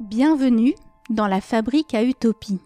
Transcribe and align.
Bienvenue 0.00 0.74
dans 1.08 1.26
la 1.26 1.40
fabrique 1.40 1.94
à 1.94 2.02
utopie. 2.02 2.60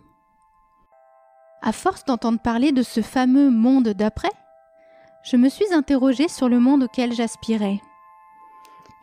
À 1.62 1.70
force 1.70 2.04
d'entendre 2.04 2.40
parler 2.40 2.72
de 2.72 2.82
ce 2.82 3.02
fameux 3.02 3.50
monde 3.50 3.90
d'après, 3.90 4.32
je 5.22 5.36
me 5.36 5.48
suis 5.48 5.72
interrogée 5.72 6.26
sur 6.26 6.48
le 6.48 6.58
monde 6.58 6.82
auquel 6.82 7.12
j'aspirais. 7.12 7.80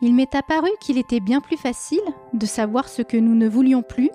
Il 0.02 0.14
m'est 0.14 0.34
apparu 0.34 0.68
qu'il 0.78 0.98
était 0.98 1.20
bien 1.20 1.40
plus 1.40 1.56
facile 1.56 2.02
de 2.34 2.44
savoir 2.44 2.90
ce 2.90 3.00
que 3.00 3.16
nous 3.16 3.34
ne 3.34 3.48
voulions 3.48 3.80
plus 3.80 4.10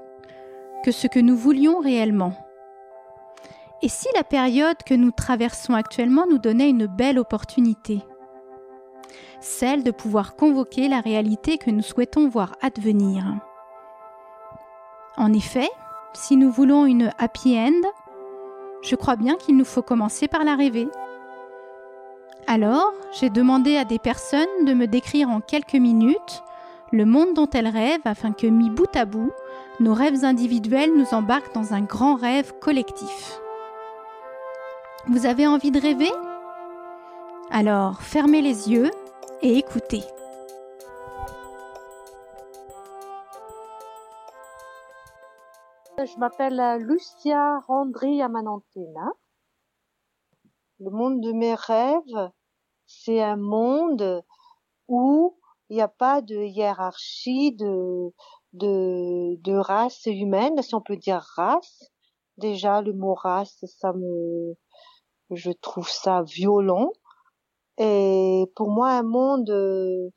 que 0.85 0.91
ce 0.91 1.07
que 1.07 1.19
nous 1.19 1.35
voulions 1.35 1.79
réellement. 1.79 2.33
Et 3.81 3.89
si 3.89 4.07
la 4.15 4.23
période 4.23 4.77
que 4.85 4.93
nous 4.93 5.09
traversons 5.09 5.73
actuellement 5.73 6.27
nous 6.29 6.37
donnait 6.37 6.69
une 6.69 6.85
belle 6.85 7.17
opportunité? 7.17 8.03
Celle 9.39 9.83
de 9.83 9.89
pouvoir 9.89 10.35
convoquer 10.35 10.87
la 10.87 10.99
réalité 10.99 11.57
que 11.57 11.71
nous 11.71 11.81
souhaitons 11.81 12.29
voir 12.29 12.55
advenir. 12.61 13.25
En 15.17 15.31
effet, 15.31 15.69
si 16.13 16.37
nous 16.37 16.51
voulons 16.51 16.85
une 16.85 17.11
happy 17.19 17.57
end, 17.57 17.87
je 18.81 18.95
crois 18.95 19.15
bien 19.15 19.35
qu'il 19.35 19.55
nous 19.55 19.65
faut 19.65 19.81
commencer 19.81 20.27
par 20.27 20.43
la 20.43 20.55
rêver. 20.55 20.87
Alors, 22.47 22.91
j'ai 23.19 23.29
demandé 23.29 23.77
à 23.77 23.85
des 23.85 23.99
personnes 23.99 24.65
de 24.65 24.73
me 24.73 24.87
décrire 24.87 25.29
en 25.29 25.39
quelques 25.39 25.75
minutes 25.75 26.43
le 26.91 27.05
monde 27.05 27.33
dont 27.33 27.49
elles 27.53 27.67
rêvent 27.67 28.01
afin 28.05 28.31
que, 28.33 28.47
mis 28.47 28.69
bout 28.69 28.93
à 28.95 29.05
bout, 29.05 29.31
nos 29.79 29.93
rêves 29.93 30.25
individuels 30.25 30.93
nous 30.95 31.13
embarquent 31.13 31.53
dans 31.53 31.73
un 31.73 31.81
grand 31.81 32.15
rêve 32.15 32.53
collectif. 32.59 33.39
Vous 35.07 35.25
avez 35.25 35.47
envie 35.47 35.71
de 35.71 35.79
rêver? 35.79 36.11
Alors, 37.51 38.01
fermez 38.01 38.41
les 38.41 38.71
yeux 38.71 38.91
et 39.41 39.57
écoutez. 39.57 40.03
Je 46.05 46.17
m'appelle 46.17 46.59
euh, 46.59 46.77
Lucia 46.79 47.59
Randri 47.61 48.21
Amanantena. 48.21 49.09
Le 50.79 50.89
monde 50.89 51.21
de 51.21 51.31
mes 51.31 51.55
rêves, 51.55 52.29
c'est 52.85 53.21
un 53.21 53.37
monde 53.37 54.21
où 54.89 55.37
il 55.69 55.77
n'y 55.77 55.81
a 55.81 55.87
pas 55.87 56.21
de 56.21 56.35
hiérarchie 56.35 57.53
de, 57.53 58.11
de, 58.51 59.37
de 59.39 59.53
race 59.53 60.05
humaine, 60.07 60.61
si 60.61 60.75
on 60.75 60.81
peut 60.81 60.97
dire 60.97 61.25
race. 61.35 61.89
Déjà, 62.37 62.81
le 62.81 62.91
mot 62.91 63.13
race, 63.13 63.63
ça 63.79 63.93
me, 63.93 64.55
je 65.31 65.51
trouve 65.51 65.89
ça 65.89 66.21
violent. 66.23 66.91
Et 67.77 68.51
pour 68.57 68.71
moi, 68.71 68.89
un 68.89 69.03
monde, 69.03 70.11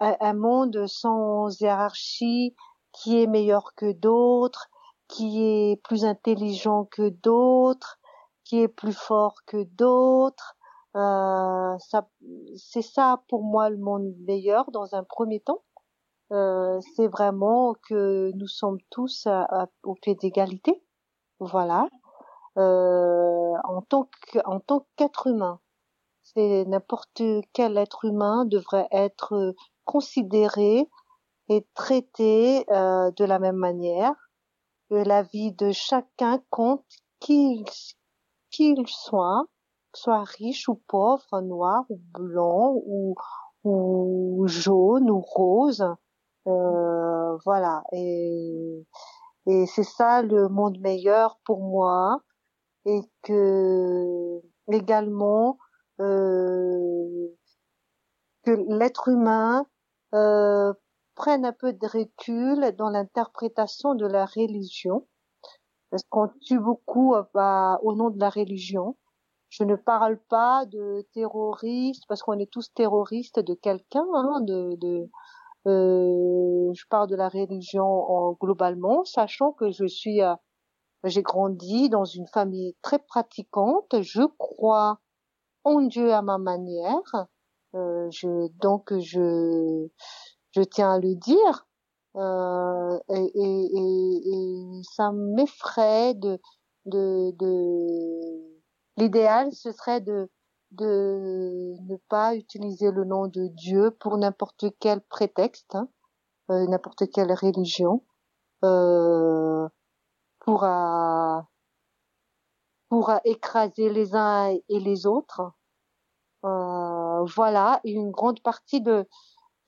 un 0.00 0.34
monde 0.34 0.86
sans 0.88 1.60
hiérarchie, 1.60 2.56
qui 2.92 3.22
est 3.22 3.28
meilleur 3.28 3.74
que 3.76 3.92
d'autres, 3.92 4.70
qui 5.08 5.42
est 5.42 5.82
plus 5.82 6.04
intelligent 6.04 6.84
que 6.86 7.08
d'autres, 7.08 7.98
qui 8.44 8.60
est 8.60 8.68
plus 8.68 8.96
fort 8.96 9.34
que 9.46 9.64
d'autres. 9.64 10.56
Euh, 10.96 11.76
ça, 11.78 12.08
c'est 12.56 12.82
ça 12.82 13.22
pour 13.28 13.42
moi 13.42 13.70
le 13.70 13.78
monde 13.78 14.14
meilleur 14.26 14.70
dans 14.70 14.94
un 14.94 15.04
premier 15.04 15.40
temps. 15.40 15.62
Euh, 16.32 16.80
c'est 16.96 17.08
vraiment 17.08 17.74
que 17.88 18.32
nous 18.34 18.48
sommes 18.48 18.78
tous 18.90 19.28
au 19.82 19.94
pied 19.94 20.14
d'égalité. 20.14 20.82
Voilà. 21.40 21.88
Euh, 22.56 23.52
en 23.64 23.82
tant 23.82 24.08
que, 24.32 24.38
en 24.44 24.60
tant 24.60 24.86
qu'être 24.96 25.26
humain, 25.26 25.60
c'est 26.22 26.64
n'importe 26.66 27.22
quel 27.52 27.76
être 27.76 28.04
humain 28.04 28.44
devrait 28.44 28.88
être 28.92 29.54
considéré 29.84 30.88
et 31.48 31.66
traité 31.74 32.64
euh, 32.70 33.10
de 33.10 33.24
la 33.24 33.38
même 33.38 33.56
manière 33.56 34.14
la 34.90 35.22
vie 35.22 35.52
de 35.52 35.72
chacun 35.72 36.42
compte 36.50 36.84
qu'il 37.20 37.64
qu'il 38.50 38.86
soit, 38.86 39.44
soit 39.94 40.24
riche 40.24 40.68
ou 40.68 40.80
pauvre, 40.86 41.40
noir 41.40 41.84
ou 41.88 42.00
blanc 42.12 42.74
ou, 42.86 43.16
ou 43.64 44.44
jaune 44.46 45.10
ou 45.10 45.20
rose. 45.20 45.84
Euh, 46.46 47.36
voilà. 47.44 47.82
Et, 47.92 48.86
et 49.46 49.66
c'est 49.66 49.82
ça 49.84 50.22
le 50.22 50.48
monde 50.48 50.78
meilleur 50.80 51.38
pour 51.44 51.60
moi. 51.60 52.20
Et 52.86 53.00
que 53.22 54.40
également 54.70 55.58
euh, 56.00 57.28
que 58.44 58.50
l'être 58.78 59.08
humain 59.08 59.66
euh, 60.14 60.72
prennent 61.14 61.44
un 61.44 61.52
peu 61.52 61.72
de 61.72 61.86
recul 61.86 62.74
dans 62.76 62.90
l'interprétation 62.90 63.94
de 63.94 64.06
la 64.06 64.26
religion, 64.26 65.06
parce 65.90 66.02
qu'on 66.08 66.28
tue 66.42 66.58
beaucoup 66.58 67.14
euh, 67.14 67.22
bah, 67.34 67.78
au 67.82 67.94
nom 67.94 68.10
de 68.10 68.18
la 68.18 68.30
religion. 68.30 68.96
Je 69.48 69.62
ne 69.64 69.76
parle 69.76 70.18
pas 70.28 70.66
de 70.66 71.06
terroristes, 71.12 72.04
parce 72.08 72.22
qu'on 72.22 72.38
est 72.38 72.50
tous 72.50 72.72
terroristes 72.74 73.38
de 73.38 73.54
quelqu'un, 73.54 74.06
hein, 74.14 74.40
de, 74.40 74.76
de 74.80 75.08
euh, 75.66 76.72
je 76.74 76.84
parle 76.90 77.08
de 77.08 77.16
la 77.16 77.28
religion 77.28 77.84
en, 77.84 78.32
globalement, 78.32 79.04
sachant 79.04 79.52
que 79.52 79.70
je 79.70 79.86
suis, 79.86 80.22
euh, 80.22 80.34
j'ai 81.04 81.22
grandi 81.22 81.88
dans 81.88 82.04
une 82.04 82.26
famille 82.26 82.76
très 82.82 82.98
pratiquante. 82.98 84.02
Je 84.02 84.22
crois 84.38 85.00
en 85.64 85.80
Dieu 85.82 86.12
à 86.12 86.22
ma 86.22 86.38
manière. 86.38 87.26
Euh, 87.74 88.08
je, 88.10 88.48
donc 88.60 88.92
je, 88.98 89.88
je 90.54 90.62
tiens 90.62 90.92
à 90.92 90.98
le 90.98 91.14
dire. 91.14 91.66
Euh, 92.16 92.98
et, 93.08 93.32
et, 93.34 93.68
et, 93.76 94.82
ça 94.84 95.10
m'effraie 95.12 96.14
de, 96.14 96.40
de, 96.86 97.32
de... 97.32 98.60
l'idéal 98.96 99.52
ce 99.52 99.72
serait 99.72 100.00
de 100.00 100.30
de 100.70 101.76
ne 101.88 101.96
pas 102.08 102.34
utiliser 102.34 102.90
le 102.90 103.04
nom 103.04 103.28
de 103.28 103.46
Dieu 103.48 103.92
pour 103.92 104.16
n'importe 104.18 104.66
quel 104.80 105.00
prétexte, 105.02 105.74
hein, 105.76 105.88
euh, 106.50 106.66
n'importe 106.66 107.08
quelle 107.12 107.32
religion, 107.32 108.02
euh, 108.64 109.68
pour 110.40 110.66
pour 112.88 113.12
écraser 113.24 113.88
les 113.88 114.14
uns 114.14 114.56
et 114.68 114.80
les 114.80 115.06
autres. 115.06 115.52
Euh, 116.44 117.24
voilà, 117.24 117.80
une 117.84 118.10
grande 118.10 118.40
partie 118.40 118.82
de 118.82 119.06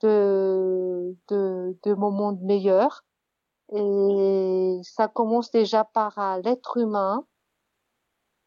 de, 0.01 1.15
de, 1.29 1.77
de 1.83 1.93
mon 1.93 2.11
monde 2.11 2.41
meilleur. 2.41 3.03
Et 3.73 4.79
ça 4.83 5.07
commence 5.07 5.51
déjà 5.51 5.83
par 5.83 6.39
l'être 6.43 6.77
humain. 6.77 7.25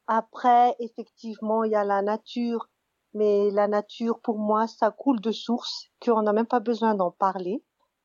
Après, 0.06 0.74
effectivement, 0.78 1.64
il 1.64 1.72
y 1.72 1.76
a 1.76 1.84
la 1.84 2.02
nature. 2.02 2.68
Mais 3.12 3.50
la 3.50 3.66
nature, 3.66 4.20
pour 4.20 4.38
moi, 4.38 4.66
ça 4.68 4.90
coule 4.90 5.20
de 5.20 5.32
source, 5.32 5.88
qu'on 6.00 6.22
n'a 6.22 6.32
même 6.32 6.46
pas 6.46 6.60
besoin 6.60 6.94
d'en 6.94 7.10
parler, 7.10 7.64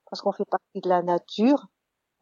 parce 0.10 0.22
qu'on 0.22 0.32
fait 0.32 0.46
partie 0.46 0.82
de 0.82 0.90
la 0.90 1.04
nature. 1.04 1.68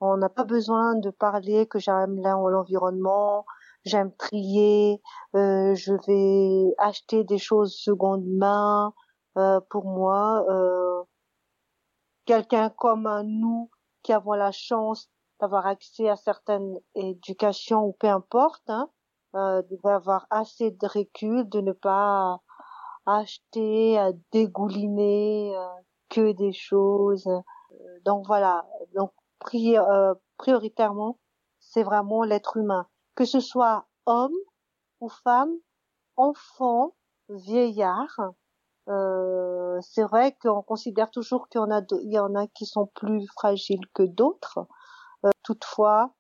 On 0.02 0.18
n'a 0.18 0.28
pas 0.28 0.44
besoin 0.44 0.96
de 0.96 1.10
parler 1.10 1.66
que 1.66 1.80
j'aime 1.80 2.22
l'environnement, 2.22 3.46
j'aime 3.86 4.14
trier, 4.18 5.02
euh, 5.34 5.74
je 5.76 5.94
vais 6.08 6.76
acheter 6.78 7.24
des 7.24 7.38
choses 7.38 7.74
seconde 7.74 8.26
main. 8.26 8.94
Euh, 9.38 9.62
pour 9.70 9.86
moi, 9.86 10.46
euh, 10.50 11.04
quelqu'un 12.26 12.70
comme 12.70 13.10
nous 13.26 13.70
qui 14.04 14.14
avons 14.14 14.34
la 14.34 14.52
chance 14.52 15.10
d'avoir 15.40 15.66
accès 15.68 16.10
à 16.10 16.16
certaines 16.16 16.78
éducations 16.96 17.86
ou 17.86 17.94
peu 17.94 18.08
importe, 18.08 18.70
hein, 18.70 18.90
euh, 19.36 19.62
d'avoir 19.84 20.28
assez 20.30 20.72
de 20.72 20.88
recul, 20.88 21.50
de 21.50 21.62
ne 21.62 21.72
pas 21.74 22.40
acheter, 23.06 23.98
à 23.98 24.12
dégouliner 24.32 25.56
euh, 25.56 25.68
que 26.10 26.32
des 26.32 26.54
choses. 26.54 27.28
Euh, 27.28 28.00
donc 28.06 28.26
voilà, 28.28 28.66
donc 28.96 29.12
euh, 29.54 30.14
prioritairement, 30.38 31.18
c'est 31.60 31.84
vraiment 31.84 32.24
l'être 32.24 32.58
humain, 32.58 32.88
que 33.16 33.26
ce 33.26 33.40
soit 33.40 33.86
homme 34.06 34.36
ou 35.00 35.10
femme, 35.10 35.54
enfant, 36.16 36.94
vieillard, 37.30 38.20
euh, 38.90 39.63
c'est 39.82 40.04
vrai 40.04 40.36
qu'on 40.42 40.62
considère 40.62 41.12
toujours 41.12 41.50
qu'il 41.50 41.60
y 41.60 41.64
en 41.64 41.72
a, 41.72 41.82
il 42.04 42.12
y 42.12 42.20
en 42.20 42.36
a 42.36 42.48
qui 42.48 42.66
sont 42.66 42.88
plus 42.88 43.28
fragiles 43.28 43.86
que 43.94 44.04
d'autres. 44.04 44.68
Euh, 45.26 45.30
toutefois, 45.44 46.14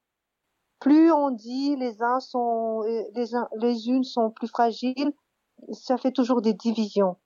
plus 0.80 1.12
on 1.12 1.32
dit 1.32 1.76
les 1.76 2.02
uns 2.02 2.20
sont, 2.20 2.82
les, 3.16 3.26
les 3.58 3.90
unes 3.90 4.04
sont 4.04 4.32
plus 4.32 4.48
fragiles, 4.48 5.14
ça 5.72 5.98
fait 5.98 6.12
toujours 6.12 6.42
des 6.42 6.54
divisions. 6.54 7.18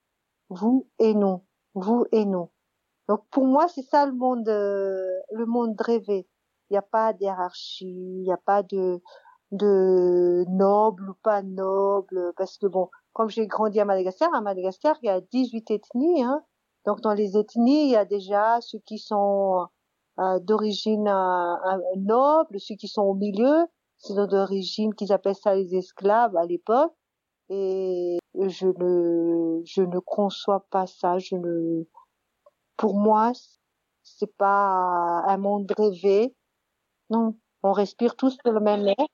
Vous 0.50 0.88
et 0.98 1.14
nous, 1.14 1.42
vous 1.74 2.06
et 2.12 2.24
nous. 2.24 2.50
Donc 3.08 3.24
pour 3.30 3.46
moi, 3.46 3.68
c'est 3.68 3.82
ça 3.82 4.06
le 4.06 4.12
monde, 4.12 4.48
euh, 4.48 5.02
le 5.32 5.46
monde 5.46 5.80
rêvé. 5.80 6.28
Il 6.70 6.74
n'y 6.74 6.78
a 6.78 6.82
pas 6.82 7.12
de 7.12 7.22
hiérarchie, 7.22 7.86
il 7.86 8.22
n'y 8.22 8.32
a 8.32 8.36
pas 8.36 8.62
de 8.62 9.00
de 9.52 10.44
noble 10.48 11.10
ou 11.10 11.14
pas 11.22 11.42
noble, 11.42 12.32
parce 12.36 12.58
que 12.58 12.66
bon, 12.66 12.90
comme 13.12 13.30
j'ai 13.30 13.46
grandi 13.46 13.80
à 13.80 13.84
Madagascar, 13.84 14.32
à 14.34 14.40
Madagascar, 14.40 14.96
il 15.02 15.06
y 15.06 15.10
a 15.10 15.20
18 15.20 15.70
ethnies. 15.70 16.22
Hein. 16.22 16.42
Donc 16.86 17.00
dans 17.00 17.14
les 17.14 17.36
ethnies, 17.36 17.84
il 17.84 17.90
y 17.90 17.96
a 17.96 18.04
déjà 18.04 18.60
ceux 18.60 18.78
qui 18.80 18.98
sont 18.98 19.66
euh, 20.20 20.38
d'origine 20.40 21.08
euh, 21.08 21.78
noble, 21.96 22.60
ceux 22.60 22.74
qui 22.76 22.88
sont 22.88 23.02
au 23.02 23.14
milieu, 23.14 23.66
c'est 23.98 24.14
d'origine 24.14 24.94
qu'ils 24.94 25.12
appellent 25.12 25.34
ça 25.34 25.54
les 25.54 25.74
esclaves 25.74 26.36
à 26.36 26.44
l'époque. 26.44 26.92
Et 27.50 28.18
je 28.34 28.66
ne, 28.66 29.62
je 29.64 29.82
ne 29.82 29.98
conçois 30.00 30.66
pas 30.70 30.86
ça. 30.86 31.18
Je 31.18 31.34
ne, 31.36 31.84
pour 32.76 32.94
moi, 32.94 33.32
c'est 34.02 34.36
pas 34.36 35.22
un 35.26 35.36
monde 35.38 35.72
rêvé. 35.76 36.34
Non, 37.10 37.34
on 37.62 37.72
respire 37.72 38.16
tous 38.16 38.36
le 38.44 38.60
même 38.60 38.86
air. 38.86 39.06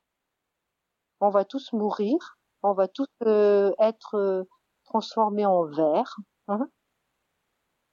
On 1.20 1.30
va 1.30 1.44
tous 1.44 1.72
mourir. 1.72 2.38
On 2.62 2.72
va 2.72 2.88
tous 2.88 3.06
euh, 3.24 3.72
être 3.78 4.14
euh, 4.16 4.44
transformés 4.84 5.46
en 5.46 5.64
verre. 5.64 6.16
Hein. 6.48 6.68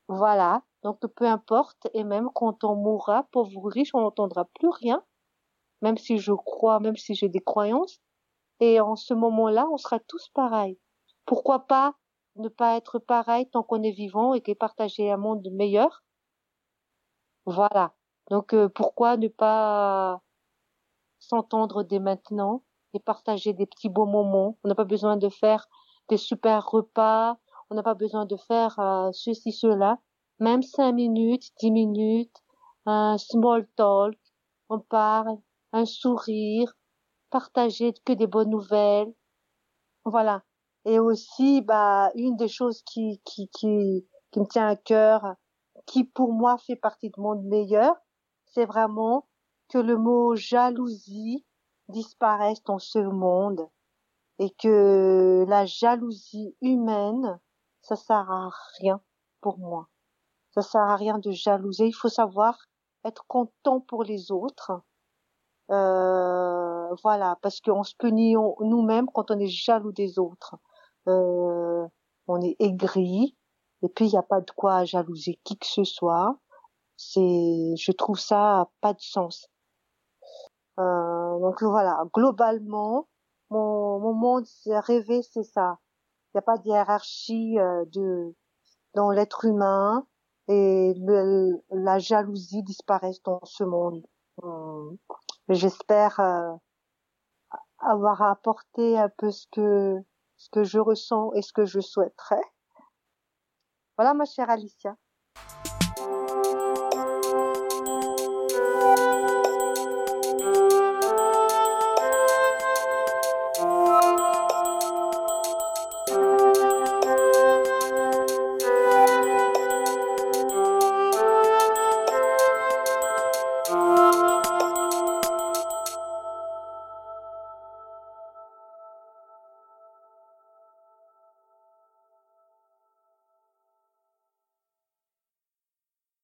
Voilà. 0.08 0.64
Donc 0.84 1.00
peu 1.16 1.26
importe. 1.26 1.88
Et 1.94 2.04
même 2.04 2.30
quand 2.34 2.64
on 2.64 2.76
mourra, 2.76 3.28
pauvre 3.32 3.58
ou 3.58 3.62
riche, 3.62 3.94
on 3.94 4.02
n'entendra 4.02 4.46
plus 4.46 4.70
rien. 4.70 5.04
Même 5.82 5.98
si 5.98 6.18
je 6.18 6.34
crois, 6.34 6.80
même 6.80 6.98
si 6.98 7.16
j'ai 7.16 7.30
des 7.30 7.40
croyances. 7.40 8.00
Et 8.60 8.80
en 8.80 8.96
ce 8.96 9.14
moment-là, 9.14 9.68
on 9.72 9.78
sera 9.78 10.00
tous 10.00 10.30
pareils. 10.30 10.80
Pourquoi 11.26 11.68
pas 11.68 11.96
ne 12.36 12.48
pas 12.50 12.78
être 12.78 13.00
pareil 13.00 13.50
tant 13.50 13.64
qu'on 13.64 13.84
est 13.84 13.92
vivant 13.92 14.34
et 14.34 14.42
que 14.42 14.54
partager 14.54 15.12
un 15.12 15.18
monde 15.18 15.48
meilleur? 15.52 16.04
Voilà. 17.46 17.94
Donc 18.30 18.54
euh, 18.54 18.70
pourquoi 18.70 19.18
ne 19.18 19.28
pas 19.28 20.22
s'entendre 21.20 21.84
dès 21.84 22.00
maintenant? 22.00 22.64
Et 22.94 23.00
partager 23.00 23.54
des 23.54 23.66
petits 23.66 23.90
beaux 23.90 24.06
moments 24.06 24.58
On 24.64 24.68
n'a 24.68 24.76
pas 24.76 24.84
besoin 24.84 25.18
de 25.18 25.30
faire 25.30 25.68
des 26.10 26.18
super 26.18 26.68
repas, 26.70 27.38
on 27.70 27.76
n'a 27.76 27.84
pas 27.84 27.94
besoin 27.94 28.26
de 28.26 28.36
faire 28.36 28.78
euh, 28.80 29.12
ceci, 29.14 29.52
cela. 29.52 30.00
Même 30.40 30.64
cinq 30.64 30.94
minutes, 30.94 31.52
dix 31.60 31.72
minutes, 31.72 32.36
un 32.86 33.18
small 33.18 33.68
talk, 33.76 34.18
on 34.70 34.80
parle, 34.80 35.38
un 35.72 35.86
sourire, 35.86 36.74
partager 37.30 37.94
que 38.06 38.14
des 38.14 38.28
bonnes 38.28 38.50
nouvelles. 38.50 39.14
Voilà. 40.06 40.44
Et 40.86 41.00
aussi, 41.00 41.62
bah, 41.62 42.12
une 42.16 42.36
des 42.36 42.48
choses 42.48 42.82
qui, 42.84 43.22
qui, 43.24 43.50
qui, 43.50 44.06
qui 44.32 44.40
me 44.40 44.48
tient 44.48 44.68
à 44.68 44.76
cœur, 44.76 45.36
qui 45.86 46.04
pour 46.04 46.34
moi 46.34 46.58
fait 46.58 46.76
partie 46.76 47.10
de 47.10 47.20
mon 47.22 47.42
meilleur, 47.42 47.96
c'est 48.48 48.66
vraiment 48.66 49.28
que 49.70 49.78
le 49.78 49.98
mot 49.98 50.36
jalousie 50.36 51.46
disparaisse 51.92 52.64
dans 52.64 52.80
ce 52.80 53.00
monde 53.00 53.68
et 54.40 54.50
que 54.52 55.46
la 55.48 55.66
jalousie 55.66 56.56
humaine, 56.62 57.40
ça 57.82 57.96
sert 57.96 58.32
à 58.32 58.50
rien 58.80 59.02
pour 59.42 59.60
moi. 59.60 59.88
Ça 60.52 60.62
sert 60.62 60.82
à 60.82 60.96
rien 60.96 61.20
de 61.20 61.32
jalouser. 61.32 61.88
Il 61.88 61.94
faut 61.94 62.10
savoir 62.10 62.58
être 63.06 63.26
content 63.28 63.80
pour 63.82 64.04
les 64.04 64.32
autres 64.32 64.82
euh, 65.72 66.94
voilà, 67.02 67.38
parce 67.42 67.62
qu'on 67.62 67.84
se 67.84 67.96
punit 67.96 68.36
nous-mêmes 68.60 69.08
quand 69.14 69.32
on 69.32 69.40
est 69.40 69.48
jaloux 69.48 69.94
des 69.94 70.20
autres. 70.20 70.56
Euh, 71.08 71.88
on 72.28 72.42
est 72.42 72.56
aigri, 72.60 73.38
et 73.82 73.90
puis 73.90 74.06
il 74.08 74.12
n'y 74.12 74.18
a 74.18 74.24
pas 74.24 74.42
de 74.42 74.52
quoi 74.52 74.84
jalouser 74.84 75.40
qui 75.44 75.58
que 75.58 75.66
ce 75.66 75.84
soit. 75.84 76.38
C'est, 76.98 77.76
je 77.78 77.92
trouve 77.94 78.20
ça 78.20 78.70
pas 78.82 78.94
de 78.94 79.02
sens. 79.02 79.50
Euh, 80.80 81.40
donc 81.40 81.62
voilà, 81.64 82.04
globalement, 82.14 83.08
mon, 83.50 84.00
mon 84.00 84.14
monde 84.14 84.46
rêvé, 84.68 85.22
c'est 85.24 85.44
ça. 85.44 85.80
Il 86.34 86.38
n'y 86.38 86.40
a 86.40 86.42
pas 86.44 86.58
de 86.58 86.68
hiérarchie 86.68 87.60
euh, 87.60 87.86
de 87.88 88.34
dans 88.94 89.12
l'être 89.12 89.46
humain 89.46 90.06
et 90.48 90.94
la 91.72 92.00
jalousie 92.00 92.64
disparaisse 92.64 93.22
dans 93.24 93.40
ce 93.44 93.64
monde. 93.64 94.06
Hum. 94.42 94.98
J'espère 95.50 96.20
euh, 96.20 96.54
avoir 97.80 98.22
apporté 98.22 98.98
un 98.98 99.10
peu 99.10 99.32
ce 99.32 99.48
que 99.52 99.98
ce 100.38 100.50
que 100.50 100.64
je 100.64 100.80
ressens 100.80 101.34
et 101.34 101.42
ce 101.42 101.54
que 101.54 101.66
je 101.66 101.80
souhaiterais. 101.80 102.42
Voilà 103.98 104.14
ma 104.14 104.26
chère 104.26 104.50
Alicia. 104.50 104.96